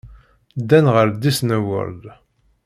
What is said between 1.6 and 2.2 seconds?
World.